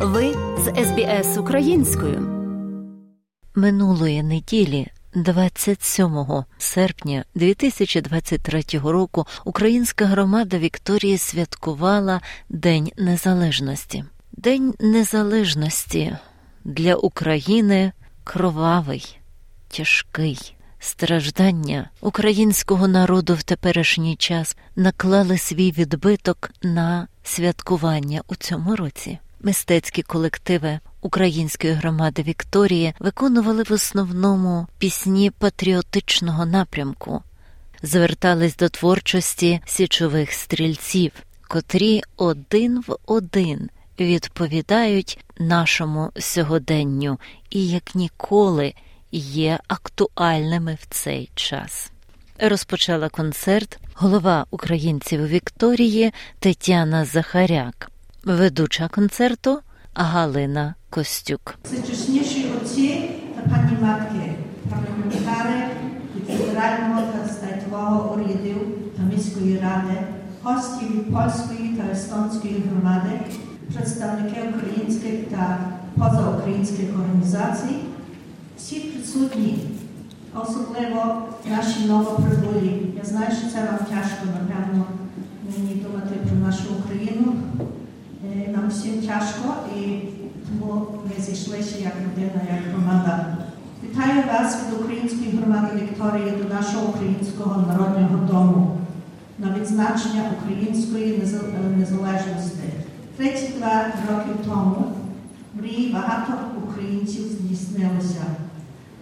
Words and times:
Ви 0.00 0.34
з 0.58 0.84
СБС 0.84 1.38
українською. 1.38 2.20
Минулої 3.54 4.22
неділі, 4.22 4.86
27 5.14 6.26
серпня 6.58 7.24
2023 7.34 8.62
року, 8.72 9.26
українська 9.44 10.04
громада 10.04 10.58
Вікторії 10.58 11.18
святкувала 11.18 12.20
День 12.48 12.90
Незалежності. 12.96 14.04
День 14.32 14.74
Незалежності 14.80 16.16
для 16.64 16.94
України 16.94 17.92
кровавий, 18.24 19.18
тяжкий. 19.68 20.54
Страждання 20.78 21.90
українського 22.00 22.88
народу 22.88 23.34
в 23.34 23.42
теперішній 23.42 24.16
час 24.16 24.56
наклали 24.76 25.38
свій 25.38 25.72
відбиток 25.72 26.50
на 26.62 27.08
святкування 27.22 28.22
у 28.28 28.34
цьому 28.34 28.76
році. 28.76 29.18
Мистецькі 29.40 30.02
колективи 30.02 30.78
української 31.00 31.72
громади 31.72 32.22
Вікторії 32.22 32.94
виконували 32.98 33.62
в 33.62 33.72
основному 33.72 34.66
пісні 34.78 35.30
патріотичного 35.30 36.46
напрямку, 36.46 37.22
звертались 37.82 38.56
до 38.56 38.68
творчості 38.68 39.60
січових 39.66 40.32
стрільців, 40.32 41.12
котрі 41.48 42.02
один 42.16 42.80
в 42.86 42.96
один 43.06 43.70
відповідають 44.00 45.24
нашому 45.38 46.10
сьогоденню 46.18 47.18
і 47.50 47.68
як 47.68 47.94
ніколи 47.94 48.74
є 49.12 49.58
актуальними 49.68 50.78
в 50.80 50.86
цей 50.90 51.30
час. 51.34 51.90
Розпочала 52.40 53.08
концерт 53.08 53.78
голова 53.94 54.46
українців 54.50 55.26
Вікторії 55.26 56.12
Тетяна 56.38 57.04
Захаряк, 57.04 57.90
ведуча 58.28 58.88
концерту 58.88 59.60
Галина 59.94 60.74
Костюк. 60.90 61.54
Найчесніші 61.72 62.46
отці 62.56 63.10
та 63.36 63.50
пані 63.50 63.76
матки, 63.82 64.32
парламентари 64.70 65.68
від 66.16 66.38
федерального 66.38 67.02
та 67.12 67.28
статового 67.32 68.14
урядів 68.14 68.56
та 68.96 69.02
міської 69.02 69.58
ради, 69.58 69.98
гості 70.42 70.84
від 70.84 71.12
польської 71.12 71.68
та 71.76 71.92
естонської 71.92 72.64
громади, 72.70 73.10
представники 73.74 74.40
українських 74.56 75.28
та 75.30 75.58
позаукраїнських 75.98 76.88
організацій, 76.94 77.76
всі 78.58 78.80
присутні, 78.80 79.58
особливо 80.34 81.22
наші 81.46 81.84
новоприбулі. 81.86 82.94
Я 82.96 83.04
знаю, 83.04 83.30
що 83.40 83.50
це 83.50 83.58
вам 83.58 83.78
тяжко, 83.78 84.24
напевно, 84.26 84.84
мені 85.58 85.74
думати 85.74 86.14
про 86.28 86.36
нашу 86.36 86.64
Україну. 86.84 87.34
Нам 88.36 88.68
всім 88.68 89.02
тяжко 89.02 89.54
і 89.76 89.98
тому 90.48 90.86
ми 91.04 91.24
зійшлися 91.24 91.78
як 91.78 91.92
родина, 92.04 92.40
як 92.54 92.74
громада. 92.74 93.36
Вітаю 93.84 94.22
вас 94.32 94.56
від 94.56 94.80
української 94.80 95.30
громади 95.30 95.68
Вікторії 95.74 96.30
до 96.42 96.54
нашого 96.54 96.86
українського 96.86 97.64
народного 97.66 98.16
дому 98.26 98.78
на 99.38 99.54
відзначення 99.54 100.22
української 100.38 101.22
незалежності. 101.76 102.68
32 103.16 103.84
роки 104.10 104.30
тому 104.44 104.92
мрії 105.54 105.92
багато 105.92 106.32
українців 106.64 107.24
здійснилися. 107.24 108.24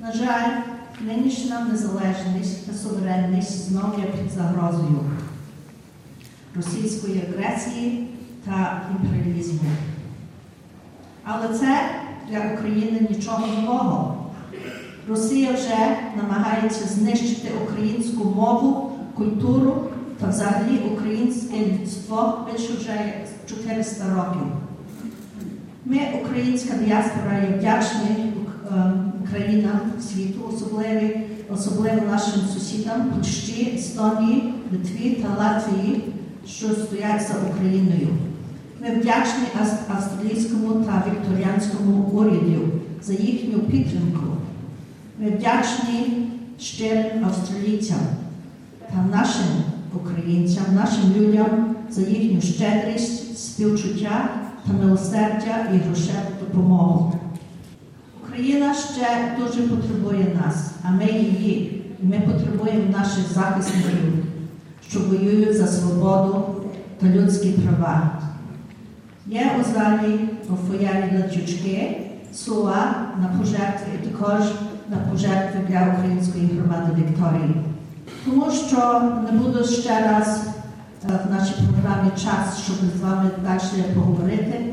На 0.02 0.12
жаль, 0.12 0.50
нинішня 1.00 1.66
незалежність 1.72 2.66
та 2.66 2.72
суверенність 2.72 3.68
знову 3.68 4.00
є 4.00 4.04
під 4.04 4.32
загрозою 4.32 5.00
російської 6.56 7.22
агресії 7.28 8.05
та 8.46 8.82
імперіалізму. 8.90 9.60
Але 11.24 11.58
це 11.58 11.78
для 12.30 12.38
України 12.54 13.06
нічого 13.10 13.46
нового. 13.46 14.26
Росія 15.08 15.52
вже 15.52 15.96
намагається 16.16 16.86
знищити 16.88 17.48
українську 17.64 18.24
мову, 18.24 18.92
культуру 19.14 19.84
та 20.20 20.28
взагалі 20.28 20.78
українське 20.92 21.56
людство 21.56 22.46
більше 22.52 22.72
вже 22.72 23.14
400 23.48 24.04
років. 24.14 24.52
Ми, 25.84 26.00
українська 26.22 26.74
діаспора, 26.76 27.38
є 27.50 27.56
вдячні 27.58 28.32
країнам 29.30 29.80
світу, 30.00 30.40
особливо, 30.54 31.10
особливо 31.50 32.00
нашим 32.10 32.40
сусідам 32.54 33.10
Польщі, 33.10 33.72
Естонії, 33.76 34.54
Литві 34.72 35.10
та 35.10 35.42
Латвії, 35.42 36.02
що 36.46 36.68
стоять 36.68 37.28
за 37.28 37.34
Україною. 37.50 38.08
Ми 38.80 38.90
вдячні 38.90 39.46
австралійському 39.88 40.84
та 40.84 41.04
вікторіанському 41.10 42.02
уряду 42.12 42.68
за 43.02 43.12
їхню 43.12 43.58
підтримку. 43.58 44.22
Ми 45.18 45.30
вдячні 45.30 46.28
щирим 46.58 47.24
австралійцям 47.24 47.98
та 48.90 49.18
нашим 49.18 49.46
українцям, 49.94 50.64
нашим 50.74 51.12
людям 51.16 51.76
за 51.90 52.00
їхню 52.00 52.40
щедрість, 52.40 53.38
співчуття 53.38 54.28
та 54.66 54.72
милосердя 54.72 55.66
і 55.74 55.76
грошеву 55.76 56.30
допомогу. 56.40 57.12
Україна 58.24 58.74
ще 58.74 59.36
дуже 59.38 59.68
потребує 59.68 60.36
нас, 60.44 60.70
а 60.82 60.90
ми 60.90 61.04
її. 61.04 61.82
І 62.02 62.06
ми 62.06 62.20
потребуємо 62.20 62.92
наших 62.98 63.32
захисників, 63.34 64.24
що 64.90 65.00
воюють 65.00 65.56
за 65.56 65.66
свободу 65.66 66.44
та 67.00 67.06
людські 67.06 67.50
права. 67.50 68.20
Є 69.28 69.50
у 69.60 69.74
залі 69.74 70.18
у 70.48 70.56
фоярі 70.56 71.16
латючки, 71.16 72.00
слова 72.34 72.94
на 73.20 73.38
пожертви 73.38 73.92
також 74.04 74.40
на 74.88 74.96
пожертви 74.96 75.60
для 75.68 75.94
української 75.98 76.46
громади 76.46 76.92
Вікторії. 76.98 77.54
Тому 78.24 78.50
що 78.68 79.02
не 79.32 79.38
буду 79.38 79.64
ще 79.64 80.00
раз 80.00 80.40
в 81.02 81.30
нашій 81.30 81.54
програмі 81.54 82.10
час, 82.10 82.60
щоб 82.64 82.76
з 82.98 83.02
вами 83.02 83.30
далі 83.44 83.82
поговорити. 83.94 84.64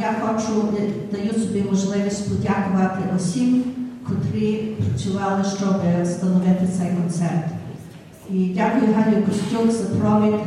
Я 0.00 0.14
хочу, 0.20 0.68
даю 1.12 1.32
собі 1.32 1.64
можливість 1.70 2.28
подякувати 2.28 3.00
усім, 3.16 3.64
котрі 4.08 4.56
працювали, 4.56 5.44
щоб 5.44 6.04
встановити 6.04 6.68
цей 6.78 6.90
концерт. 7.00 7.46
І 8.30 8.54
дякую 8.56 8.94
Галю 8.94 9.22
Костюк 9.22 9.70
за 9.70 9.96
провід. 9.96 10.40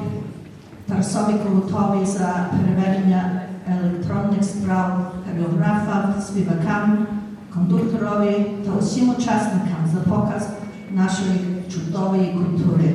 Тарасові 0.87 1.33
Колотові 1.33 2.05
за 2.05 2.49
переведення 2.51 3.41
електронних 3.67 4.43
справ 4.43 5.11
хореографам, 5.25 6.13
співакам, 6.21 7.07
кондукторові 7.53 8.45
та 8.65 8.71
усім 8.79 9.09
учасникам 9.09 9.89
за 9.93 9.99
показ 10.11 10.49
нашої 10.91 11.63
чудової 11.73 12.27
культури. 12.27 12.93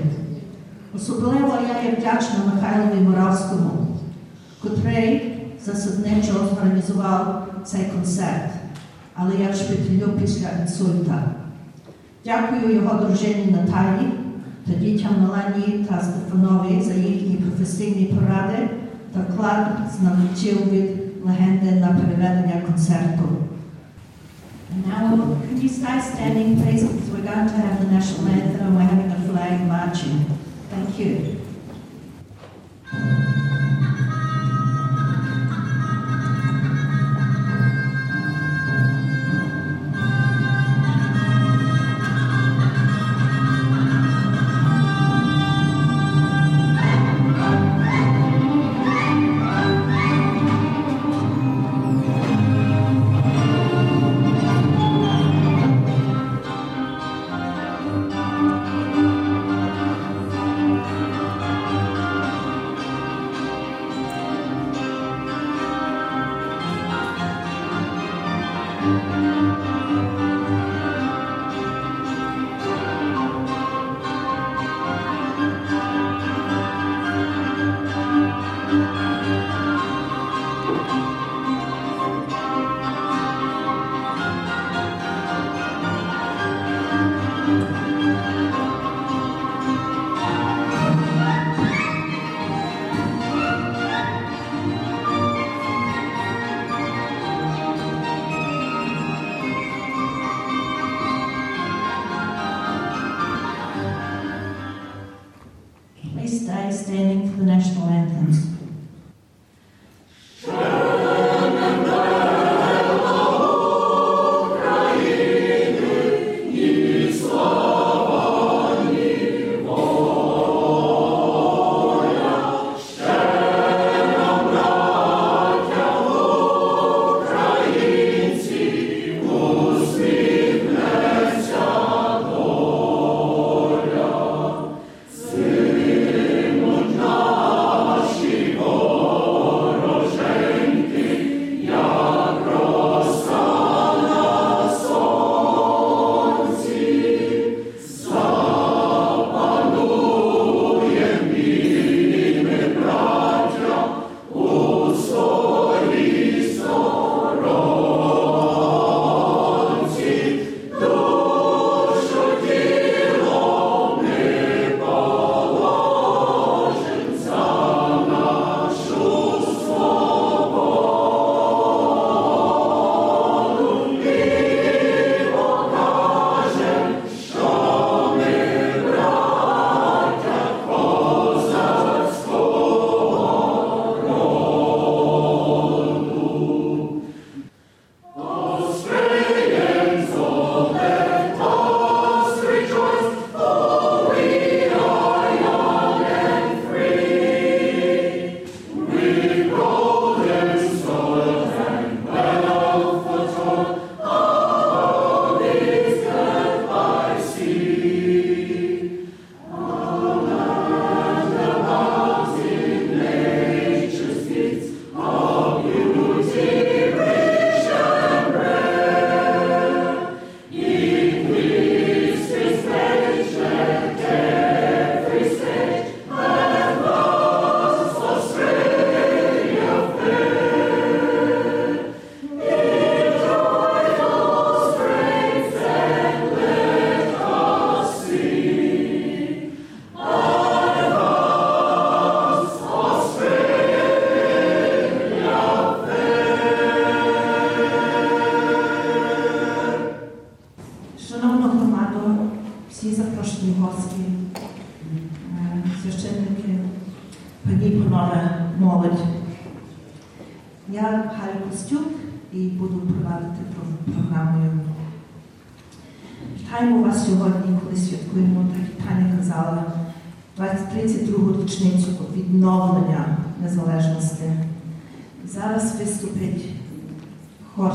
Особливо 0.94 1.58
я 1.68 1.90
є 1.90 1.96
вдячна 1.96 2.36
Михайлові 2.54 3.00
Моравському, 3.00 3.70
котрий 4.62 5.36
засадничо 5.64 6.32
зорганізував 6.32 7.46
цей 7.64 7.84
концерт, 7.84 8.50
але 9.14 9.34
я 9.34 9.50
в 9.50 9.54
шпиталю 9.54 10.12
після 10.20 10.48
інсульта. 10.62 11.22
Дякую 12.24 12.74
його 12.74 13.04
дружині 13.04 13.56
Наталі 13.56 14.19
та 14.70 14.76
дітям 14.76 15.12
Меланії 15.22 15.86
та 15.88 16.00
Стефанові 16.00 16.82
за 16.82 16.94
їхні 16.94 17.36
професійні 17.36 18.04
поради 18.04 18.68
та 19.12 19.20
клад 19.36 19.66
знавчив 19.98 20.72
від 20.72 20.90
легенди 21.24 21.80
на 21.80 21.88
переведення 21.88 22.62
концерту. 22.66 23.28
Now, 24.86 25.36
could 25.48 25.60
you 25.64 25.68
start 25.68 26.00
standing, 26.12 26.62
please, 26.62 26.84
because 26.84 27.10
we're 27.12 27.26
going 27.32 27.48
to 27.48 27.56
have 27.64 27.80
the 27.80 27.88
national 27.96 28.28
anthem 28.28 28.60
and 28.66 28.76
we're 28.76 28.88
having 28.92 29.10
a 29.10 29.20
flag 29.28 29.66
marching. 29.66 30.16
Thank 30.70 30.90
you. 31.00 31.40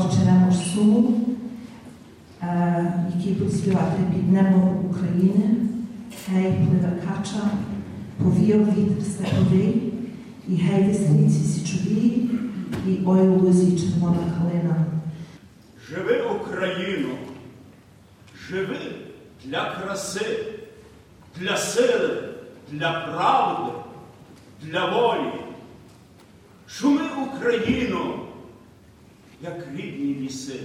Черемош 0.02 0.54
Суму, 0.74 1.20
е, 2.42 2.94
який 3.16 3.32
буде 3.32 3.50
співати 3.56 4.02
під 4.14 4.32
небом 4.32 4.90
України, 4.90 5.56
гей 6.28 6.52
пливе 6.52 6.92
кача, 7.06 7.50
повіяв 8.18 8.60
вітер 8.60 9.04
степовий, 9.04 9.92
і 10.48 10.54
гей 10.56 10.84
весниці 10.84 11.40
січові, 11.40 12.30
і 12.88 12.98
ой 13.06 13.28
лузі 13.28 13.78
червона 13.78 14.18
калина. 14.38 14.86
Живи 15.88 16.22
Україно, 16.40 17.08
живи 18.48 18.78
для 19.44 19.70
краси, 19.70 20.46
для 21.40 21.56
сили, 21.56 22.28
для 22.72 22.90
правди, 22.90 23.72
для 24.62 24.84
волі. 24.90 25.32
Шуми 26.68 27.02
Україно, 27.26 28.25
як 29.42 29.66
рідні 29.76 30.14
ліси, 30.14 30.60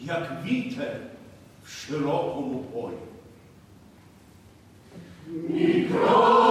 як 0.00 0.32
вітер 0.46 1.00
в 1.64 1.70
широкому 1.70 2.58
полі. 2.58 2.94
Україна, 5.48 6.43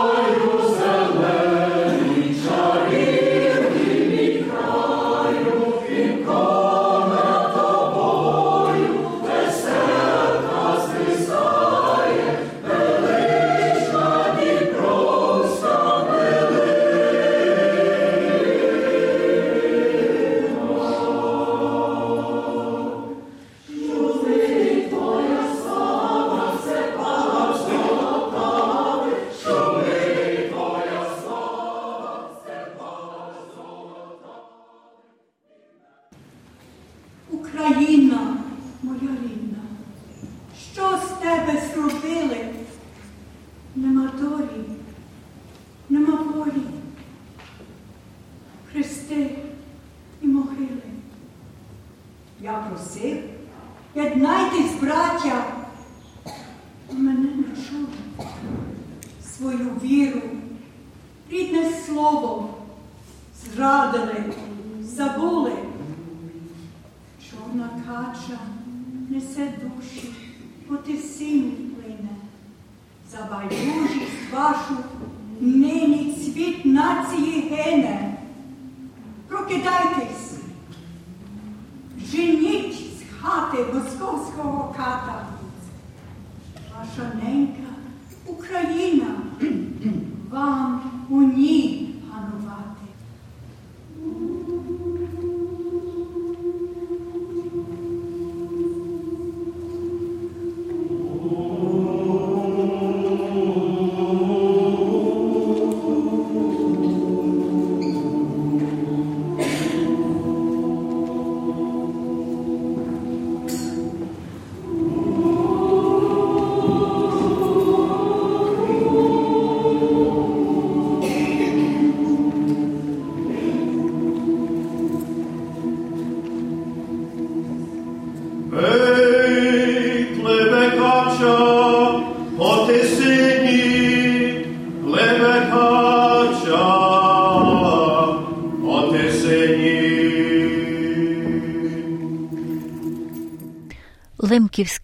Я 52.74 52.80
просив, 52.80 53.18
єднайтесь, 53.96 54.72
браття, 54.82 55.46
мене 56.92 57.30
не 57.36 57.44
чули. 57.44 58.28
Свою 59.38 59.70
віру, 59.84 60.22
рідне 61.30 61.72
слово 61.86 62.50
зрадили, 63.46 64.24
забули. 64.82 65.52
Чорна 67.30 67.70
кача 67.88 68.40
несе 69.10 69.54
душі, 69.62 70.14
по 70.68 70.76
тисині 70.76 71.52
плине. 71.52 72.10
За 73.12 73.30
байдужість 73.32 74.34
вашу 74.34 74.84
нині 75.40 76.14
цвіт 76.14 76.66
нації 76.66 77.42
гине. 77.50 78.18
Прокидайтесь, 79.28 80.34
женіть 82.14 82.74
з 82.74 83.04
хати 83.24 83.66
московського 83.74 84.74
ката. 84.78 85.26
Ваша 86.78 87.12
ненька 87.24 87.70
Україна, 88.26 89.06
вам 90.32 90.83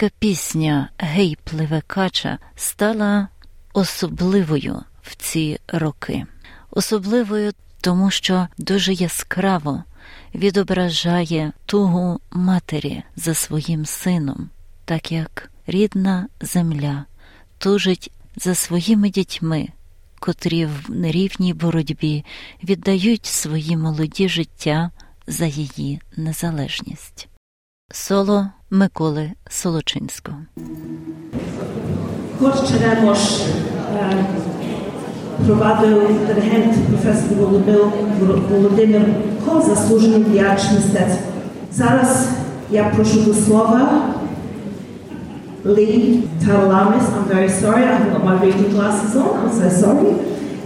Лемківська 0.01 0.17
пісня 0.19 0.89
Гей 0.97 1.37
пливе 1.43 1.81
кача 1.87 2.39
стала 2.55 3.27
особливою 3.73 4.83
в 5.01 5.15
ці 5.15 5.59
роки. 5.67 6.25
Особливою, 6.71 7.51
тому 7.81 8.11
що 8.11 8.47
дуже 8.57 8.93
яскраво 8.93 9.83
відображає 10.35 11.51
тугу 11.65 12.19
матері 12.31 13.03
за 13.15 13.33
своїм 13.33 13.85
сином, 13.85 14.49
так 14.85 15.11
як 15.11 15.51
рідна 15.67 16.27
земля 16.41 17.05
тужить 17.57 18.11
за 18.35 18.55
своїми 18.55 19.09
дітьми, 19.09 19.67
котрі 20.19 20.65
в 20.65 20.85
нерівній 20.89 21.53
боротьбі 21.53 22.25
віддають 22.63 23.25
свої 23.25 23.77
молоді 23.77 24.29
життя 24.29 24.91
за 25.27 25.45
її 25.45 26.01
незалежність. 26.17 27.27
Соло 27.91 28.49
Миколи 28.70 29.30
Солочинського. 29.50 30.36
Хор 32.40 32.52
Черемош 32.68 33.18
е, 33.40 34.24
провадив 35.46 36.02
диригент 36.26 36.74
професор 36.88 37.38
Володимир, 37.38 37.84
Володимир 38.50 39.02
Ко, 39.46 39.60
заслужений 39.60 40.24
діяч 40.24 40.60
мистецтв. 40.72 41.22
Зараз 41.72 42.28
я 42.70 42.84
прошу 42.84 43.20
до 43.20 43.34
слова 43.34 44.02
Lee 45.64 46.22
Talamis. 46.44 47.04
I'm 47.14 47.24
very 47.34 47.48
sorry, 47.48 47.82
I 47.84 47.92
haven't 47.96 48.12
got 48.12 48.24
my 48.30 48.36
reading 48.44 48.70
glasses 48.76 49.16
on. 49.16 49.30
I'm 49.40 49.52
so 49.60 49.68
sorry. 49.82 50.12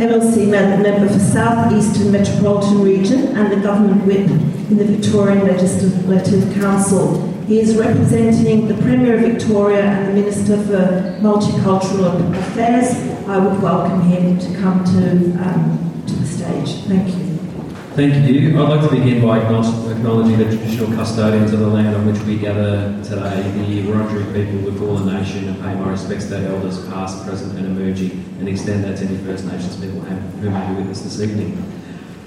MLC 0.07 0.35
mem- 0.55 0.83
member 0.83 1.09
for 1.15 1.23
South 1.37 1.73
Eastern 1.79 2.09
Metropolitan 2.17 2.77
Region 2.93 3.21
and 3.39 3.47
the 3.55 3.61
government 3.69 4.01
whip 4.09 4.27
in 4.71 4.77
the 4.81 4.85
Victorian 4.95 5.41
Legislative 5.53 6.43
Council. 6.61 7.05
He 7.48 7.60
is 7.60 7.76
representing 7.76 8.70
the 8.70 8.76
Premier 8.76 9.16
of 9.16 9.22
Victoria 9.22 9.84
and 9.84 10.08
the 10.08 10.14
Minister 10.14 10.56
for 10.64 11.20
Multicultural 11.22 12.34
Affairs. 12.38 12.96
I 13.28 13.38
would 13.38 13.62
welcome 13.62 14.02
him 14.04 14.40
to 14.40 14.60
come 14.62 14.84
to, 14.86 15.44
um, 15.44 16.04
to 16.08 16.14
the 16.14 16.26
stage. 16.26 16.86
Thank 16.86 17.10
you. 17.10 17.34
Thank 17.96 18.30
you. 18.30 18.62
I'd 18.62 18.70
like 18.70 18.90
to 18.90 18.96
begin 18.96 19.22
by 19.22 19.40
acknowledging 19.40 20.38
the 20.38 20.46
traditional 20.46 20.88
custodians 20.96 21.52
of 21.52 21.60
the 21.60 21.68
land 21.68 21.94
on 21.96 22.08
which 22.08 22.20
we 22.24 22.38
gather 22.38 22.98
today, 23.04 23.42
the 23.52 23.84
Wurundjeri 23.92 24.34
people 24.34 24.70
of 24.70 24.74
the 24.74 24.80
Kulin 24.80 25.14
Nation, 25.14 25.50
and 25.50 25.62
pay 25.62 25.76
my 25.76 25.90
respects 25.92 26.24
to 26.26 26.32
their 26.32 26.50
elders, 26.50 26.84
past, 26.88 27.26
present, 27.26 27.58
and 27.60 27.68
emerging, 27.68 28.12
and 28.40 28.48
extend 28.48 28.86
that 28.86 28.98
to 28.98 29.06
any 29.06 29.18
First 29.18 29.46
Nations 29.46 29.76
people 29.76 30.00
who 30.00 30.50
may 30.50 30.68
be 30.70 30.82
with 30.82 30.92
us 30.92 31.02
this 31.02 31.20
evening. 31.20 31.62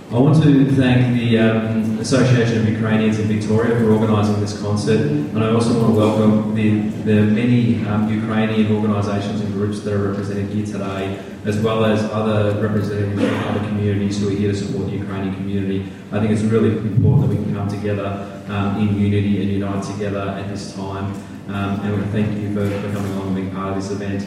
I 0.09 0.19
want 0.19 0.41
to 0.45 0.71
thank 0.77 1.19
the 1.19 1.37
um, 1.37 1.99
Association 1.99 2.59
of 2.59 2.69
Ukrainians 2.69 3.19
in 3.19 3.27
Victoria 3.27 3.77
for 3.77 3.91
organising 3.91 4.41
this 4.41 4.57
concert, 4.63 5.01
and 5.01 5.43
I 5.43 5.51
also 5.51 5.75
want 5.75 5.95
to 5.95 5.99
welcome 5.99 6.55
the, 6.55 6.79
the 7.03 7.23
many 7.23 7.85
um, 7.87 8.09
Ukrainian 8.09 8.71
organisations 8.71 9.41
and 9.41 9.53
groups 9.53 9.81
that 9.81 9.93
are 9.93 10.11
represented 10.11 10.49
here 10.51 10.65
today, 10.65 11.21
as 11.45 11.59
well 11.59 11.85
as 11.85 12.05
other 12.13 12.55
representatives 12.61 13.21
from 13.21 13.45
other 13.49 13.67
communities 13.67 14.21
who 14.21 14.29
are 14.29 14.31
here 14.31 14.53
to 14.53 14.57
support 14.57 14.87
the 14.87 14.97
Ukrainian 14.97 15.35
community. 15.35 15.91
I 16.13 16.21
think 16.21 16.31
it's 16.31 16.43
really 16.43 16.79
important 16.79 17.29
that 17.29 17.37
we 17.37 17.43
can 17.45 17.53
come 17.53 17.67
together 17.69 18.45
um, 18.47 18.81
in 18.81 18.97
unity 18.97 19.43
and 19.43 19.51
unite 19.51 19.83
together 19.83 20.21
at 20.21 20.49
this 20.49 20.73
time, 20.77 21.15
um, 21.49 21.81
and 21.81 21.97
we 21.97 22.07
thank 22.13 22.31
you 22.41 22.55
for, 22.55 22.65
for 22.81 22.93
coming 22.93 23.11
along 23.15 23.27
and 23.27 23.35
being 23.35 23.51
part 23.51 23.71
of 23.71 23.83
this 23.83 23.91
event. 23.91 24.25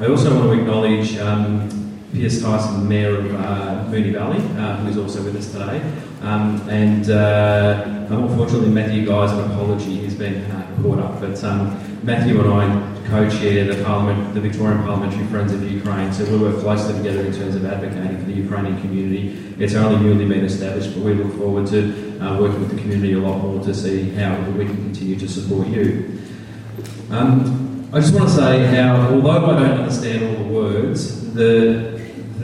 I 0.00 0.06
also 0.06 0.36
want 0.36 0.52
to 0.52 0.60
acknowledge 0.60 1.16
Piers 2.14 2.40
Tyson, 2.40 2.88
Mayor 2.88 3.18
of 3.18 3.34
uh, 3.34 3.84
Mooney 3.90 4.10
Valley, 4.10 4.38
uh, 4.56 4.76
who 4.76 4.88
is 4.88 4.96
also 4.96 5.22
with 5.24 5.34
us 5.34 5.50
today. 5.50 5.82
Um, 6.22 6.66
and 6.68 7.10
uh, 7.10 8.06
unfortunately, 8.08 8.70
Matthew 8.70 9.04
Guy's 9.04 9.32
an 9.32 9.50
apology. 9.50 9.96
He's 9.96 10.14
been 10.14 10.48
uh, 10.50 10.78
caught 10.80 11.00
up. 11.00 11.20
But 11.20 11.42
um, 11.42 11.76
Matthew 12.04 12.40
and 12.40 12.52
I 12.52 13.08
co-chair 13.08 13.64
the 13.64 13.82
Parliament, 13.82 14.32
the 14.32 14.40
Victorian 14.40 14.84
Parliamentary 14.84 15.26
Friends 15.26 15.52
of 15.52 15.68
Ukraine, 15.68 16.12
so 16.12 16.24
we 16.24 16.38
work 16.38 16.60
closely 16.60 16.94
together 16.96 17.20
in 17.20 17.32
terms 17.32 17.56
of 17.56 17.66
advocating 17.66 18.16
for 18.18 18.24
the 18.26 18.32
Ukrainian 18.32 18.80
community. 18.80 19.54
It's 19.58 19.74
only 19.74 20.00
newly 20.00 20.24
been 20.24 20.44
established, 20.44 20.94
but 20.94 21.02
we 21.02 21.14
look 21.14 21.36
forward 21.36 21.66
to 21.68 22.20
uh, 22.20 22.40
working 22.40 22.60
with 22.60 22.70
the 22.70 22.80
community 22.80 23.14
a 23.14 23.18
lot 23.18 23.38
more 23.42 23.62
to 23.64 23.74
see 23.74 24.10
how 24.10 24.40
we 24.52 24.66
can 24.66 24.76
continue 24.76 25.18
to 25.18 25.28
support 25.28 25.66
you. 25.66 26.20
Um, 27.10 27.88
I 27.92 28.00
just 28.00 28.14
want 28.14 28.28
to 28.28 28.34
say 28.34 28.64
how, 28.66 29.12
although 29.12 29.50
I 29.50 29.60
don't 29.60 29.78
understand 29.80 30.24
all 30.24 30.44
the 30.44 30.50
words, 30.50 31.32
the 31.34 31.93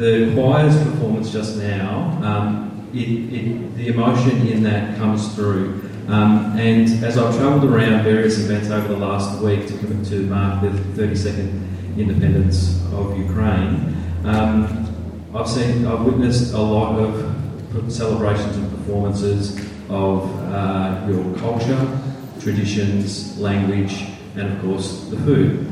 the 0.00 0.32
choir's 0.34 0.74
performance 0.82 1.30
just 1.30 1.58
now, 1.58 2.18
um, 2.22 2.88
it, 2.94 3.06
it, 3.06 3.76
the 3.76 3.88
emotion 3.88 4.46
in 4.46 4.62
that 4.62 4.96
comes 4.96 5.34
through. 5.34 5.78
Um, 6.08 6.58
and 6.58 6.88
as 7.04 7.18
I've 7.18 7.36
travelled 7.36 7.70
around 7.70 8.02
various 8.02 8.38
events 8.38 8.70
over 8.70 8.88
the 8.88 8.96
last 8.96 9.42
week 9.42 9.66
to, 9.68 10.04
to 10.06 10.26
mark 10.26 10.62
the 10.62 10.68
32nd 10.70 11.98
independence 11.98 12.82
of 12.94 13.16
Ukraine, 13.18 13.94
um, 14.24 14.88
I've 15.34 15.46
seen, 15.46 15.86
I've 15.86 16.00
witnessed 16.00 16.54
a 16.54 16.58
lot 16.58 16.98
of 16.98 17.92
celebrations 17.92 18.56
and 18.56 18.70
performances 18.70 19.54
of 19.90 20.34
uh, 20.48 21.06
your 21.10 21.36
culture, 21.40 22.00
traditions, 22.40 23.38
language, 23.38 24.06
and 24.34 24.50
of 24.50 24.62
course 24.62 25.04
the 25.10 25.16
food. 25.18 25.70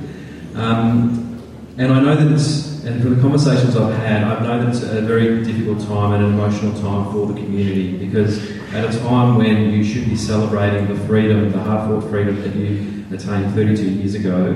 Um, 0.54 1.42
and 1.78 1.92
I 1.92 2.00
know 2.00 2.14
that 2.14 2.30
it's 2.30 2.67
and 2.84 3.02
from 3.02 3.16
the 3.16 3.20
conversations 3.20 3.76
I've 3.76 3.94
had, 3.94 4.22
I 4.22 4.42
know 4.42 4.64
that 4.64 4.68
it's 4.68 4.82
a 4.82 5.02
very 5.02 5.44
difficult 5.44 5.80
time 5.86 6.12
and 6.12 6.24
an 6.24 6.32
emotional 6.32 6.72
time 6.80 7.12
for 7.12 7.26
the 7.26 7.34
community 7.34 7.96
because 7.96 8.38
at 8.72 8.94
a 8.94 8.98
time 9.00 9.36
when 9.36 9.70
you 9.70 9.82
should 9.82 10.04
be 10.04 10.16
celebrating 10.16 10.86
the 10.86 10.94
freedom, 11.06 11.50
the 11.50 11.58
hard 11.58 11.88
fought 11.88 12.10
freedom 12.10 12.40
that 12.42 12.54
you 12.54 13.04
attained 13.14 13.54
32 13.54 13.82
years 13.90 14.14
ago, 14.14 14.50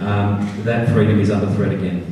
um, 0.00 0.62
that 0.64 0.88
freedom 0.90 1.20
is 1.20 1.30
under 1.30 1.52
threat 1.54 1.72
again. 1.72 2.04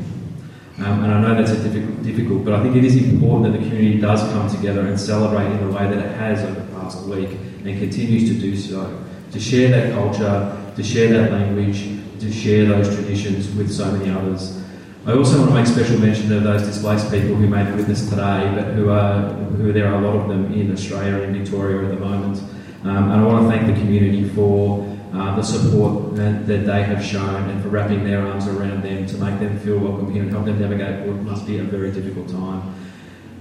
Um, 0.78 1.04
and 1.04 1.12
I 1.12 1.20
know 1.20 1.34
that's 1.34 1.58
a 1.58 1.62
difficult, 1.62 2.02
difficult, 2.02 2.44
but 2.44 2.54
I 2.54 2.62
think 2.62 2.76
it 2.76 2.84
is 2.84 2.96
important 2.96 3.50
that 3.50 3.58
the 3.58 3.66
community 3.66 3.98
does 3.98 4.20
come 4.32 4.50
together 4.50 4.86
and 4.86 5.00
celebrate 5.00 5.46
in 5.46 5.66
the 5.66 5.74
way 5.74 5.84
that 5.84 5.98
it 5.98 6.14
has 6.16 6.42
over 6.42 6.60
the 6.60 6.72
past 6.74 7.02
week 7.06 7.30
and 7.30 7.78
continues 7.78 8.28
to 8.28 8.38
do 8.38 8.56
so. 8.56 9.02
To 9.32 9.40
share 9.40 9.70
that 9.70 9.92
culture, 9.94 10.72
to 10.76 10.82
share 10.82 11.08
that 11.14 11.32
language, 11.32 11.98
to 12.20 12.30
share 12.30 12.66
those 12.66 12.94
traditions 12.94 13.50
with 13.56 13.72
so 13.72 13.90
many 13.90 14.10
others. 14.10 14.62
I 15.06 15.12
also 15.12 15.38
want 15.38 15.50
to 15.50 15.54
make 15.54 15.66
special 15.68 16.00
mention 16.00 16.32
of 16.32 16.42
those 16.42 16.62
displaced 16.62 17.12
people 17.12 17.36
who 17.36 17.46
may 17.46 17.62
be 17.62 17.76
with 17.76 17.88
us 17.88 18.08
today, 18.08 18.52
but 18.56 18.74
who 18.74 18.90
are 18.90 19.20
who 19.54 19.72
there 19.72 19.86
are 19.86 20.02
a 20.02 20.04
lot 20.04 20.16
of 20.16 20.28
them 20.28 20.52
in 20.52 20.72
Australia 20.72 21.22
and 21.22 21.36
Victoria 21.36 21.84
at 21.84 21.94
the 21.94 22.04
moment. 22.04 22.40
Um, 22.82 23.12
and 23.12 23.20
I 23.20 23.22
want 23.22 23.44
to 23.44 23.56
thank 23.56 23.72
the 23.72 23.80
community 23.80 24.28
for 24.30 24.84
uh, 25.14 25.36
the 25.36 25.44
support 25.44 26.16
that, 26.16 26.48
that, 26.48 26.66
they 26.66 26.82
have 26.82 27.04
shown 27.04 27.48
and 27.48 27.62
for 27.62 27.68
wrapping 27.68 28.02
their 28.02 28.26
arms 28.26 28.48
around 28.48 28.82
them 28.82 29.06
to 29.06 29.16
make 29.18 29.38
them 29.38 29.56
feel 29.60 29.78
welcome 29.78 30.12
here 30.12 30.24
and 30.24 30.32
help 30.32 30.44
them 30.44 30.60
navigate 30.60 31.06
what 31.06 31.22
must 31.22 31.46
be 31.46 31.58
a 31.58 31.62
very 31.62 31.92
difficult 31.92 32.28
time. 32.28 32.74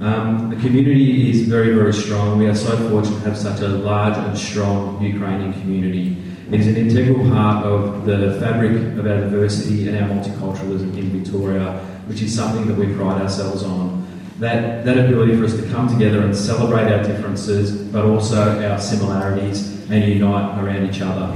Um, 0.01 0.51
the 0.51 0.57
community 0.57 1.31
is 1.31 1.47
very, 1.47 1.73
very 1.73 1.93
strong. 1.93 2.37
We 2.37 2.45
are 2.45 2.53
so 2.53 2.77
fortunate 2.89 3.23
to 3.23 3.29
have 3.29 3.37
such 3.39 3.61
a 3.61 3.69
large 3.69 4.15
and 4.17 4.37
strong 4.37 5.01
Ukrainian 5.01 5.53
community. 5.53 6.15
Is 6.51 6.67
an 6.67 6.77
integral 6.77 7.27
part 7.31 7.65
of 7.65 8.05
the 8.05 8.37
fabric 8.39 8.73
of 8.99 9.07
our 9.07 9.19
diversity 9.19 9.87
and 9.87 9.97
our 9.97 10.07
multiculturalism 10.07 10.95
in 10.95 11.09
Victoria, 11.09 11.79
which 12.05 12.21
is 12.21 12.35
something 12.35 12.67
that 12.67 12.77
we 12.77 12.93
pride 12.93 13.19
ourselves 13.19 13.63
on. 13.63 14.05
That, 14.39 14.85
that 14.85 14.97
ability 14.97 15.37
for 15.37 15.45
us 15.45 15.55
to 15.55 15.67
come 15.69 15.87
together 15.87 16.21
and 16.21 16.35
celebrate 16.35 16.91
our 16.91 17.03
differences, 17.03 17.71
but 17.91 18.05
also 18.05 18.61
our 18.63 18.79
similarities, 18.79 19.89
and 19.89 20.03
unite 20.03 20.63
around 20.63 20.87
each 20.87 21.01
other. 21.01 21.33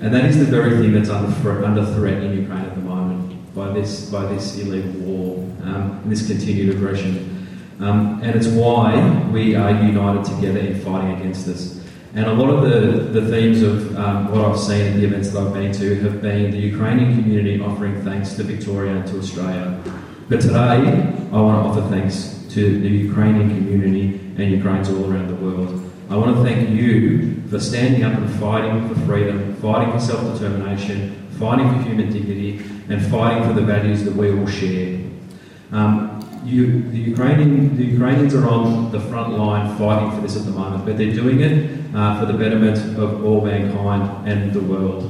And 0.00 0.14
that 0.14 0.24
is 0.24 0.38
the 0.38 0.46
very 0.46 0.78
thing 0.78 0.92
that's 0.92 1.10
under, 1.10 1.64
under 1.64 1.84
threat 1.94 2.22
in 2.22 2.32
Ukraine 2.40 2.64
at 2.64 2.74
the 2.74 2.80
moment 2.80 3.54
by 3.54 3.70
this, 3.72 4.10
by 4.10 4.24
this 4.26 4.58
illegal 4.58 4.92
war 5.02 5.38
um, 5.62 6.00
and 6.02 6.10
this 6.10 6.26
continued 6.26 6.74
aggression. 6.74 7.46
Um, 7.80 8.20
and 8.22 8.34
it's 8.34 8.46
why 8.46 9.26
we 9.30 9.54
are 9.56 9.70
united 9.70 10.24
together 10.24 10.58
in 10.58 10.80
fighting 10.80 11.12
against 11.20 11.46
this. 11.46 11.81
And 12.14 12.26
a 12.26 12.32
lot 12.34 12.50
of 12.50 12.62
the, 12.62 13.20
the 13.20 13.30
themes 13.30 13.62
of 13.62 13.96
um, 13.96 14.30
what 14.30 14.44
I've 14.44 14.58
seen 14.58 14.86
at 14.86 14.96
the 14.96 15.04
events 15.06 15.30
that 15.30 15.46
I've 15.46 15.54
been 15.54 15.72
to 15.72 15.94
have 16.02 16.20
been 16.20 16.50
the 16.50 16.58
Ukrainian 16.58 17.14
community 17.14 17.58
offering 17.58 18.02
thanks 18.02 18.34
to 18.34 18.42
Victoria 18.42 18.96
and 18.96 19.06
to 19.08 19.18
Australia. 19.18 19.82
But 20.28 20.42
today, 20.42 20.54
I 21.32 21.40
want 21.40 21.64
to 21.64 21.80
offer 21.80 21.88
thanks 21.88 22.44
to 22.50 22.80
the 22.80 22.88
Ukrainian 22.88 23.48
community 23.48 24.20
and 24.36 24.50
Ukrainians 24.50 24.90
all 24.90 25.10
around 25.10 25.28
the 25.28 25.36
world. 25.36 25.90
I 26.10 26.16
want 26.16 26.36
to 26.36 26.42
thank 26.42 26.68
you 26.68 27.40
for 27.48 27.58
standing 27.58 28.04
up 28.04 28.12
and 28.12 28.28
fighting 28.38 28.86
for 28.90 28.94
freedom, 29.06 29.56
fighting 29.56 29.90
for 29.90 29.98
self 29.98 30.20
determination, 30.34 31.28
fighting 31.38 31.66
for 31.72 31.80
human 31.88 32.12
dignity, 32.12 32.58
and 32.90 33.00
fighting 33.06 33.42
for 33.48 33.54
the 33.54 33.62
values 33.62 34.04
that 34.04 34.14
we 34.14 34.38
all 34.38 34.46
share. 34.46 35.00
Um, 35.70 36.11
you, 36.44 36.82
the, 36.90 36.98
Ukrainian, 36.98 37.76
the 37.76 37.84
Ukrainians 37.84 38.34
are 38.34 38.48
on 38.48 38.90
the 38.90 39.00
front 39.00 39.38
line 39.38 39.76
fighting 39.78 40.10
for 40.10 40.20
this 40.20 40.36
at 40.36 40.44
the 40.44 40.50
moment, 40.50 40.84
but 40.84 40.96
they're 40.98 41.12
doing 41.12 41.40
it 41.40 41.94
uh, 41.94 42.18
for 42.18 42.26
the 42.26 42.36
betterment 42.36 42.78
of 42.98 43.24
all 43.24 43.40
mankind 43.44 44.28
and 44.28 44.52
the 44.52 44.60
world. 44.60 45.04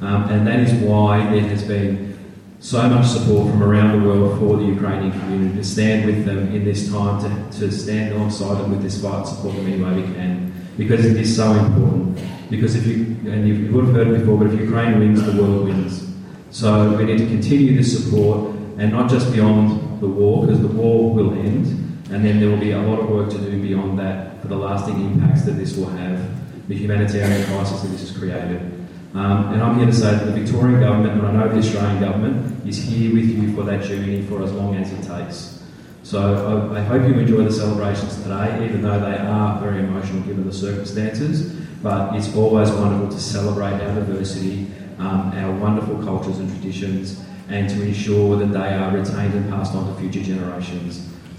Um, 0.00 0.28
and 0.30 0.46
that 0.46 0.60
is 0.60 0.72
why 0.82 1.18
there 1.30 1.48
has 1.48 1.62
been 1.62 2.18
so 2.60 2.88
much 2.88 3.06
support 3.06 3.50
from 3.50 3.62
around 3.62 4.00
the 4.00 4.06
world 4.06 4.38
for 4.38 4.56
the 4.56 4.64
Ukrainian 4.64 5.12
community 5.12 5.56
to 5.56 5.64
stand 5.64 6.06
with 6.06 6.24
them 6.24 6.54
in 6.54 6.64
this 6.64 6.90
time, 6.90 7.20
to, 7.22 7.58
to 7.58 7.72
stand 7.72 8.14
alongside 8.14 8.58
them 8.58 8.70
with 8.70 8.82
this 8.82 9.02
fight, 9.02 9.26
support 9.26 9.54
them 9.56 9.66
any 9.66 9.82
way 9.82 10.02
we 10.02 10.14
can, 10.14 10.52
because 10.76 11.04
it 11.04 11.16
is 11.16 11.34
so 11.34 11.52
important. 11.52 12.20
Because 12.50 12.76
if 12.76 12.86
you, 12.86 13.16
and 13.30 13.48
you 13.48 13.72
would 13.72 13.86
have 13.86 13.94
heard 13.94 14.08
it 14.08 14.18
before, 14.20 14.38
but 14.38 14.48
if 14.48 14.60
Ukraine 14.60 14.98
wins, 14.98 15.22
the 15.24 15.40
world 15.40 15.64
wins. 15.64 16.08
So 16.50 16.96
we 16.96 17.04
need 17.04 17.18
to 17.18 17.26
continue 17.26 17.76
this 17.76 18.04
support, 18.04 18.54
and 18.78 18.92
not 18.92 19.10
just 19.10 19.32
beyond 19.32 19.91
the 20.02 20.08
war, 20.08 20.44
because 20.44 20.60
the 20.60 20.68
war 20.68 21.14
will 21.14 21.32
end, 21.32 21.66
and 22.10 22.24
then 22.24 22.40
there 22.40 22.50
will 22.50 22.58
be 22.58 22.72
a 22.72 22.82
lot 22.82 23.00
of 23.00 23.08
work 23.08 23.30
to 23.30 23.38
do 23.38 23.62
beyond 23.62 23.98
that 23.98 24.42
for 24.42 24.48
the 24.48 24.56
lasting 24.56 25.00
impacts 25.00 25.42
that 25.42 25.52
this 25.52 25.76
will 25.76 25.86
have, 25.86 26.18
the 26.68 26.74
humanitarian 26.74 27.42
crisis 27.46 27.80
that 27.80 27.88
this 27.88 28.00
has 28.00 28.18
created. 28.18 28.60
Um, 29.14 29.52
and 29.52 29.62
I'm 29.62 29.76
here 29.78 29.86
to 29.86 29.92
say 29.92 30.10
that 30.10 30.24
the 30.24 30.32
Victorian 30.32 30.80
government, 30.80 31.12
and 31.12 31.26
I 31.26 31.32
know 31.32 31.48
the 31.48 31.58
Australian 31.58 32.00
government, 32.00 32.66
is 32.66 32.82
here 32.82 33.14
with 33.14 33.28
you 33.30 33.54
for 33.54 33.62
that 33.62 33.84
journey 33.84 34.22
for 34.22 34.42
as 34.42 34.52
long 34.52 34.74
as 34.76 34.90
it 34.92 35.02
takes. 35.06 35.62
So 36.02 36.72
I, 36.74 36.80
I 36.80 36.82
hope 36.82 37.06
you 37.06 37.14
enjoy 37.14 37.44
the 37.44 37.52
celebrations 37.52 38.20
today, 38.22 38.64
even 38.64 38.82
though 38.82 38.98
they 38.98 39.16
are 39.18 39.60
very 39.60 39.80
emotional 39.84 40.22
given 40.22 40.44
the 40.44 40.52
circumstances. 40.52 41.52
But 41.82 42.16
it's 42.16 42.34
always 42.34 42.70
wonderful 42.70 43.08
to 43.08 43.20
celebrate 43.20 43.74
our 43.74 43.94
diversity, 43.94 44.66
um, 44.98 45.32
our 45.36 45.52
wonderful 45.58 46.02
cultures 46.02 46.38
and 46.38 46.48
traditions, 46.50 47.22
and 47.52 47.68
to 47.72 47.78
ensure 47.82 48.30
that 48.40 48.50
they 48.58 48.70
are 48.80 48.90
retained 49.00 49.34
and 49.38 49.44
passed 49.50 49.74
on 49.74 49.82
to 49.88 49.92
future 50.00 50.24
generations. 50.32 50.92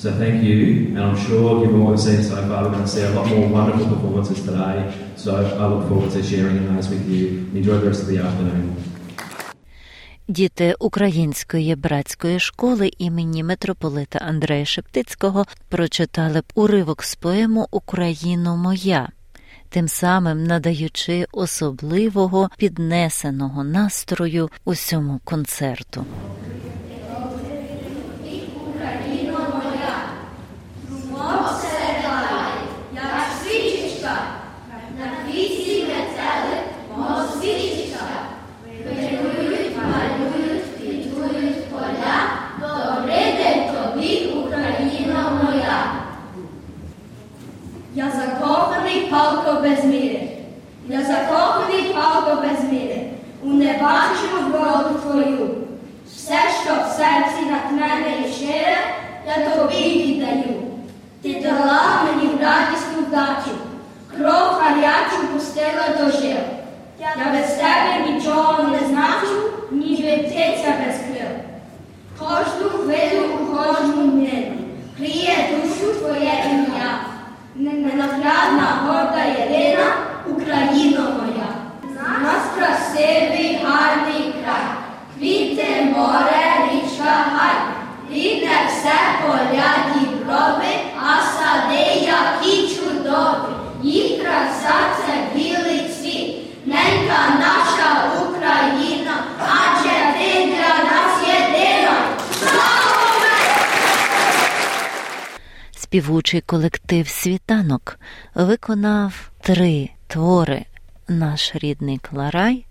So 0.04 0.12
thank 0.12 0.44
you, 0.44 0.60
and 0.96 1.00
I'm 1.08 1.18
sure 1.28 1.48
given 1.62 1.80
what 1.82 1.92
we've 1.92 2.06
seen 2.10 2.22
so 2.32 2.36
far, 2.48 2.64
we're 2.64 2.76
going 2.76 2.88
to 2.90 2.94
see 2.96 3.04
a 3.04 3.14
lot 3.18 3.26
more 3.34 3.48
wonderful 3.48 3.88
performances 3.94 4.40
today. 4.48 4.78
So 5.16 5.30
I 5.62 5.66
look 5.72 5.84
forward 5.90 6.12
to 6.12 6.22
sharing 6.32 6.58
those 6.70 6.88
with 6.94 7.06
you. 7.14 7.24
Enjoy 7.60 7.78
the 7.82 7.88
rest 7.92 8.02
of 8.04 8.08
the 8.12 8.20
afternoon. 8.28 8.76
Діти 10.28 10.76
української 10.80 11.76
братської 11.76 12.40
школи 12.40 12.92
імені 12.98 13.44
митрополита 13.44 14.20
Андрея 14.20 14.66
Шептицького 14.66 15.46
прочитали 15.70 16.42
уривок 16.56 17.04
з 17.04 17.16
поему 17.16 17.68
Україно 17.72 18.58
моя 18.58 19.10
тим 19.74 19.88
самим 19.88 20.44
надаючи 20.44 21.26
особливого 21.32 22.50
піднесеного 22.58 23.64
настрою 23.64 24.50
усьому 24.66 25.20
концерту. 25.24 26.06
співучий 105.94 106.42
колектив 106.42 107.08
світанок 107.08 108.00
виконав 108.36 109.32
три 109.42 109.90
твори: 110.08 110.66
наш 111.08 111.56
рідний 111.56 111.98
Кларай, 111.98 112.66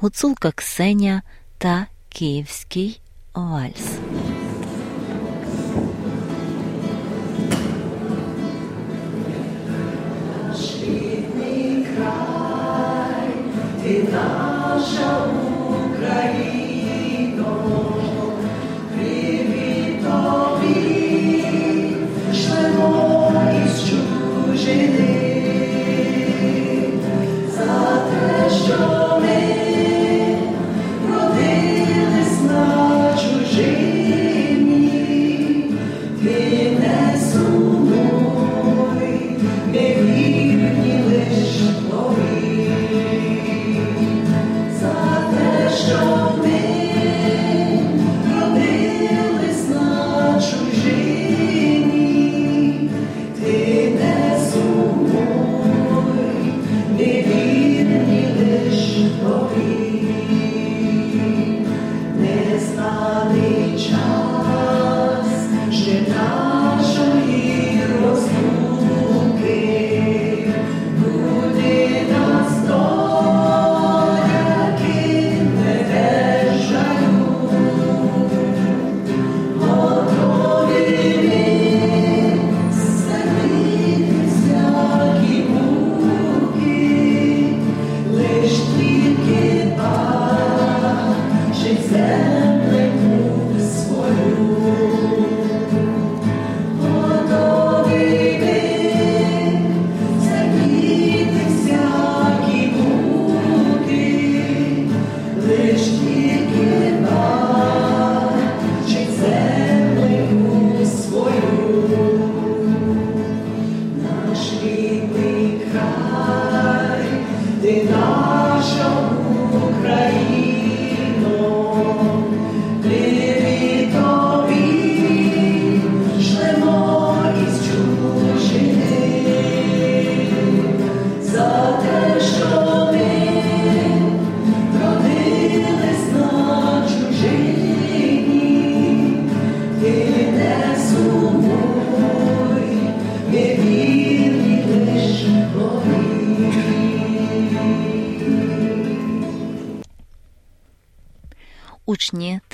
Гуцулка 0.00 0.50
Ксеня 0.50 1.22
та 1.58 1.86
Київський 2.08 3.00
вальс. 3.34 3.98
Наш 10.42 10.74
Рідний 10.82 11.86
край, 11.96 13.28
ти 13.82 14.08
наша 14.12 15.26
Україна. 15.94 16.57
she 24.68 25.07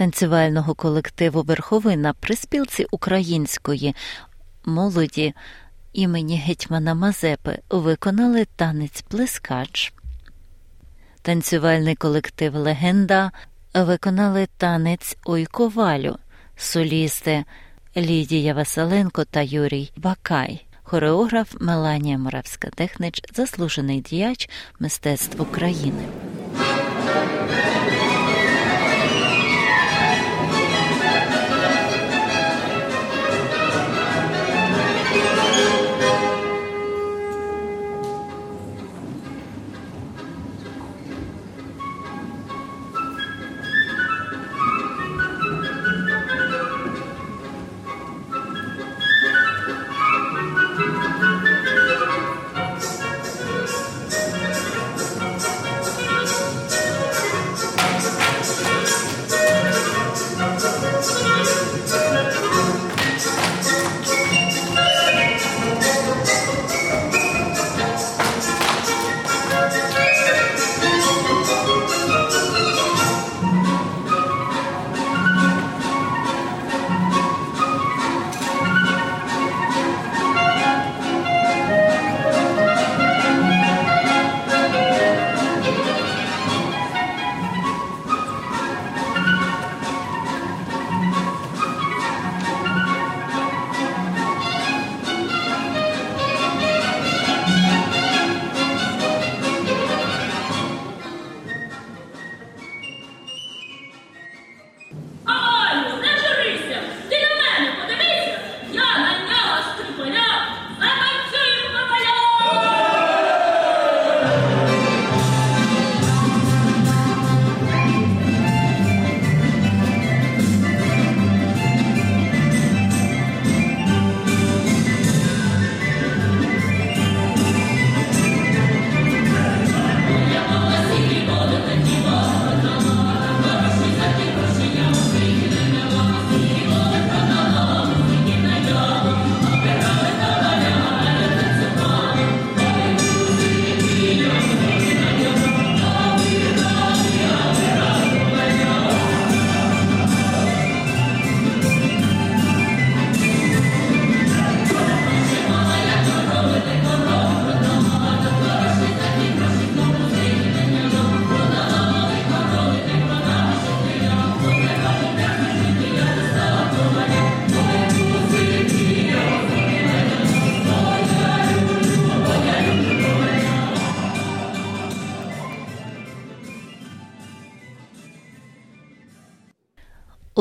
танцювального 0.05 0.75
колективу 0.75 1.43
Верховина 1.43 2.13
при 2.13 2.37
спілці 2.37 2.87
української 2.91 3.95
молоді 4.65 5.35
імені 5.93 6.37
Гетьмана 6.37 6.95
Мазепи 6.95 7.59
виконали 7.71 8.47
танець 8.57 9.03
Плескач. 9.09 9.93
Танцювальний 11.23 11.95
колектив 11.95 12.55
Легенда 12.55 13.31
виконали 13.75 14.49
танець 14.57 15.17
Ой 15.25 15.47
Ковалю, 15.47 16.17
солісти 16.57 17.45
Лідія 17.97 18.55
Василенко 18.55 19.25
та 19.25 19.41
Юрій 19.41 19.93
Бакай. 19.97 20.67
Хореограф 20.83 21.55
Меланія 21.61 22.19
Моравська 22.19 22.69
технич 22.69 23.23
заслужений 23.35 24.01
діяч 24.01 24.51
мистецтв 24.81 25.43
України. 25.43 26.05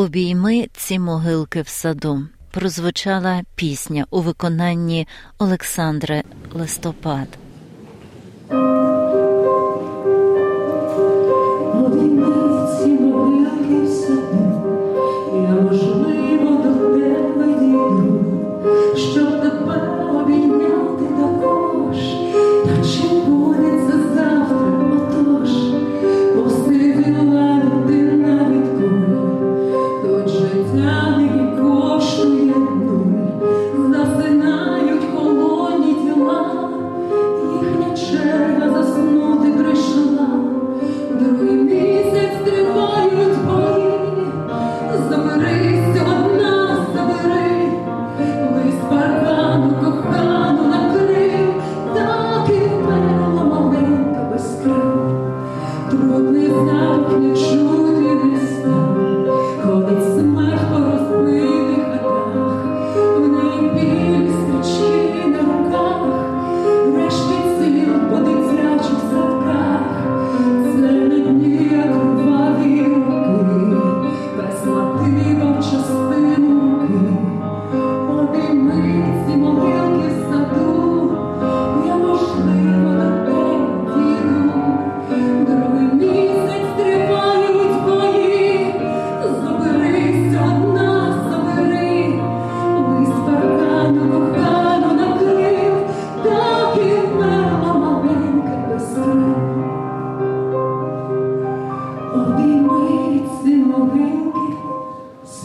Обійми 0.04 0.68
ці 0.74 1.00
могилки 1.00 1.62
в 1.62 1.68
саду. 1.68 2.28
Прозвучала 2.52 3.42
пісня 3.56 4.06
у 4.10 4.22
виконанні 4.22 5.08
Олександри 5.38 6.24
Листопад. 6.54 7.28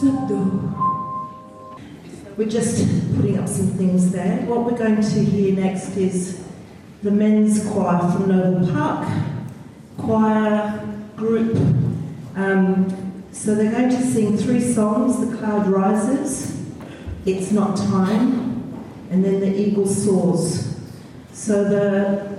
We're 0.01 0.15
just 2.47 2.87
putting 3.17 3.37
up 3.37 3.49
some 3.49 3.67
things 3.71 4.13
there. 4.13 4.45
What 4.45 4.63
we're 4.63 4.77
going 4.77 5.01
to 5.01 5.25
hear 5.25 5.53
next 5.53 5.97
is 5.97 6.41
the 7.03 7.11
men's 7.11 7.69
choir 7.69 7.99
from 8.09 8.29
Noble 8.29 8.71
Park, 8.71 9.09
choir 9.97 10.87
group. 11.17 11.53
Um, 12.37 13.23
so 13.33 13.55
they're 13.55 13.73
going 13.73 13.89
to 13.89 14.01
sing 14.01 14.37
three 14.37 14.61
songs 14.61 15.19
The 15.19 15.35
Cloud 15.35 15.67
Rises, 15.67 16.57
It's 17.25 17.51
Not 17.51 17.75
Time, 17.75 18.73
and 19.11 19.25
then 19.25 19.41
The 19.41 19.53
Eagle 19.53 19.85
Soars. 19.85 20.77
So 21.33 21.65
the 21.65 22.37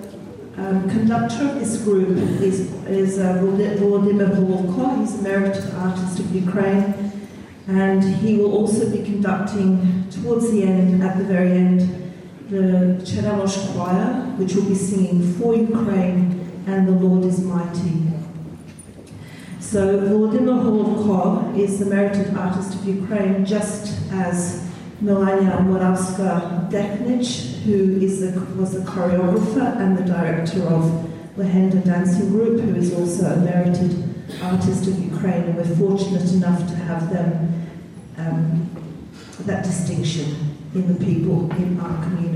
um, 0.57 0.89
conductor 0.89 1.51
of 1.51 1.57
this 1.57 1.77
group 1.83 2.17
is, 2.41 2.73
is 2.87 3.19
uh, 3.19 3.43
Vladimir 3.43 4.29
Volko. 4.29 4.99
He's 5.01 5.19
a 5.19 5.23
merited 5.23 5.75
artist 5.75 6.21
of 6.21 6.35
Ukraine 6.35 7.10
and 7.79 8.03
he 8.03 8.37
will 8.37 8.53
also 8.53 8.91
be 8.91 9.05
conducting 9.05 10.09
towards 10.11 10.51
the 10.51 10.65
end, 10.65 11.01
at 11.03 11.19
the 11.19 11.25
very 11.25 11.53
end, 11.53 11.81
the 12.49 12.99
Cheremosh 13.05 13.73
Choir, 13.73 14.35
which 14.37 14.55
will 14.55 14.65
be 14.65 14.75
singing 14.75 15.33
for 15.35 15.55
Ukraine 15.55 16.39
and 16.67 16.89
the 16.89 16.93
Lord 16.93 17.25
is 17.25 17.41
Mighty. 17.41 18.09
So 19.61 20.01
Volodymyr 20.01 20.65
Holovko 20.65 21.57
is 21.57 21.79
the 21.79 21.87
merited 21.87 22.37
artist 22.37 22.75
of 22.75 22.85
Ukraine, 22.85 23.45
just 23.45 24.11
as 24.11 24.69
Melania 25.01 25.59
Moravska-Deknich, 25.59 27.63
who 27.63 28.01
is 28.01 28.21
the, 28.21 28.41
was 28.57 28.73
the 28.73 28.81
choreographer 28.81 29.77
and 29.77 29.97
the 29.97 30.03
director 30.03 30.65
of 30.65 31.09
Lehenda 31.37 31.85
Dancing 31.85 32.31
Group, 32.31 32.61
who 32.61 32.75
is 32.75 32.93
also 32.93 33.27
a 33.27 33.37
merited 33.37 34.03
artist 34.43 34.89
of 34.89 34.99
Ukraine, 34.99 35.45
and 35.45 35.57
we're 35.57 35.77
fortunate 35.77 36.33
enough 36.33 36.67
to 36.67 36.75
have 36.75 37.11
them 37.11 37.60
um, 38.21 38.69
that 39.41 39.65
distinction 39.65 40.57
in 40.75 40.87
the 40.93 41.05
people 41.05 41.51
in 41.53 41.81
our 41.81 42.03
community. 42.05 42.30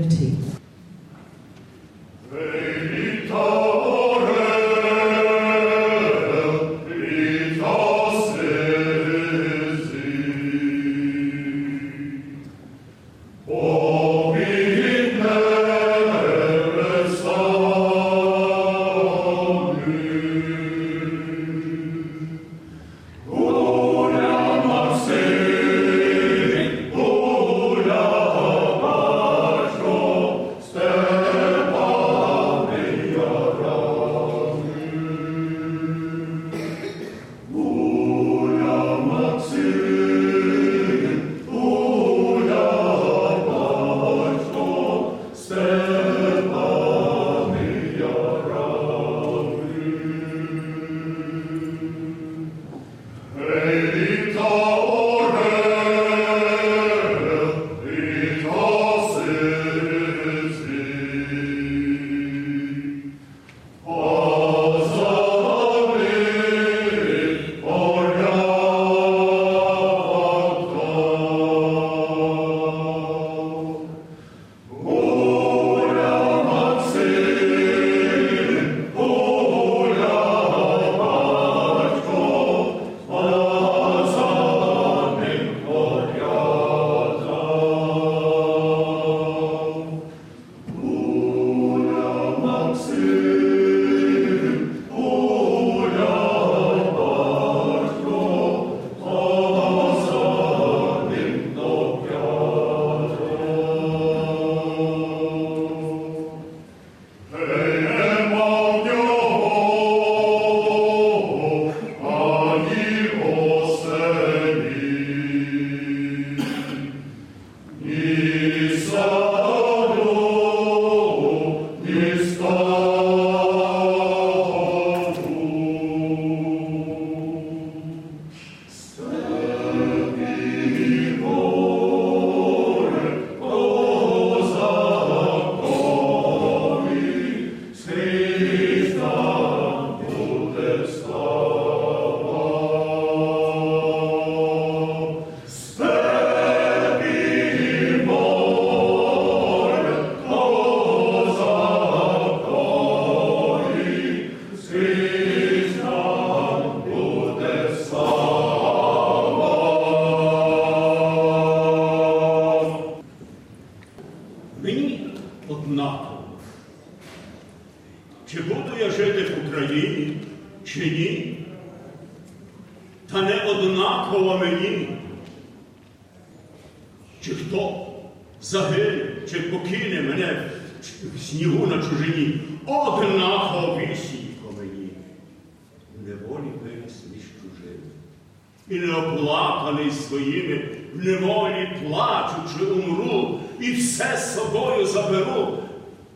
Заберу, 195.05 195.57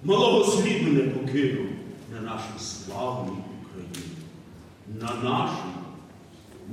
малого 0.03 0.51
сліду 0.51 0.91
не 0.91 1.01
покину 1.01 1.65
на 2.13 2.21
нашій 2.21 2.59
славній 2.59 3.37
Україні, 3.63 4.15
на 5.01 5.29
нашій 5.29 5.79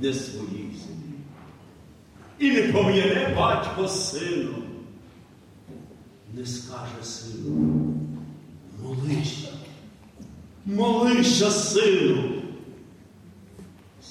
не 0.01 0.13
своїй 0.13 0.71
землі. 0.85 1.17
І 2.39 2.51
не 2.51 2.61
пом'яне 2.73 3.35
батько 3.37 3.87
сину, 3.87 4.55
не 6.33 6.45
скаже 6.45 7.03
сину, 7.03 7.93
молися, 8.83 9.49
молися, 10.65 11.51
сину, 11.51 12.23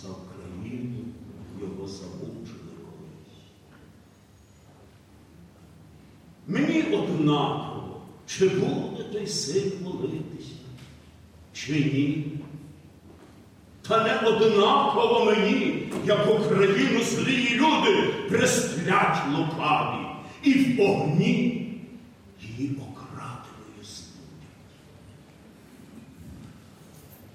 за 0.03 0.09
Україну 0.09 0.99
його 1.61 1.89
замучили 1.89 2.73
колись. 2.81 3.37
Мені 6.47 6.83
однаково, 6.83 7.66
чи 8.27 8.49
буде 8.49 9.03
той 9.13 9.27
син 9.27 9.73
молитися, 9.83 10.55
чи 11.53 11.73
ні. 11.73 12.25
Та 13.89 14.05
не 14.05 14.29
однаково 14.29 15.25
мені, 15.25 15.89
як 16.07 16.41
Україну 16.41 17.01
злі 17.03 17.55
люди 17.55 18.13
пресплять 18.29 19.19
лукаві, 19.37 20.07
і 20.43 20.53
в 20.55 20.81
огні 20.81 21.33
її 22.43 22.71
окраденою 22.71 23.83
збудять. 23.83 24.47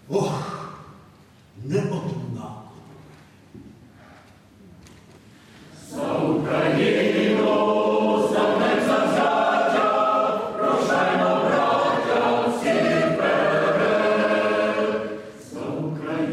Ох, 0.10 0.73
не 1.65 1.80
однаково. 1.80 2.21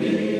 Amen. 0.01 0.38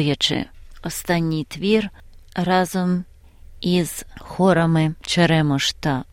Співав 0.00 0.16
стоячи 0.16 0.46
останній 0.82 1.44
твір 1.44 1.90
разом 2.34 3.04
із 3.60 4.04
хорами 4.18 4.94
Черемош 5.02 5.72
та 5.72 6.04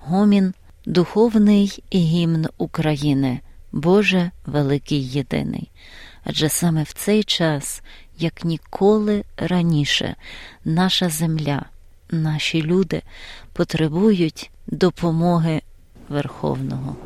Гомін, 0.00 0.54
духовний 0.86 1.82
гімн 1.92 2.46
України, 2.58 3.40
Боже 3.72 4.30
великий 4.46 5.08
єдиний. 5.08 5.70
Адже 6.24 6.48
саме 6.48 6.82
в 6.82 6.92
цей 6.92 7.24
час, 7.24 7.82
як 8.18 8.44
ніколи 8.44 9.24
раніше, 9.36 10.16
наша 10.64 11.08
земля, 11.08 11.64
наші 12.10 12.62
люди 12.62 13.02
потребують 13.52 14.50
допомоги 14.66 15.62
Верховного 16.08 16.96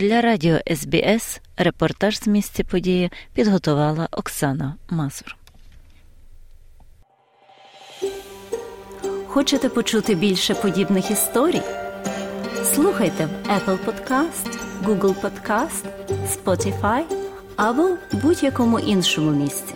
Для 0.00 0.20
радіо 0.20 0.58
СБС 0.76 1.40
репортаж 1.56 2.18
з 2.18 2.26
місця 2.26 2.64
події 2.64 3.10
підготувала 3.34 4.08
Оксана 4.12 4.74
Мазур. 4.90 5.36
Хочете 9.26 9.68
почути 9.68 10.14
більше 10.14 10.54
подібних 10.54 11.10
історій? 11.10 11.62
Слухайте 12.64 13.26
в 13.26 13.48
Apple 13.50 13.78
Podcast, 13.84 14.58
Google 14.84 15.14
Podcast, 15.20 15.84
Spotify 16.34 17.02
або 17.56 17.96
будь-якому 18.12 18.78
іншому 18.78 19.30
місці. 19.30 19.74